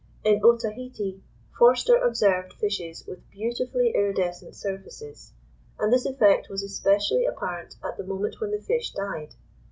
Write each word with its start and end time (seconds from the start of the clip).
In 0.23 0.43
Otaheite, 0.43 1.21
Forster 1.55 1.95
observed 1.95 2.53
fishes 2.53 3.05
with 3.05 3.29
beautifully 3.29 3.91
iridescent 3.93 4.55
surfaces, 4.55 5.31
and 5.77 5.93
this 5.93 6.07
effect 6.07 6.49
was 6.49 6.63
especially 6.63 7.25
apparent 7.25 7.75
at 7.83 7.97
the 7.97 8.03
moment 8.03 8.41
when 8.41 8.49
the 8.49 8.57
fish 8.63 8.93
died. 8.93 9.35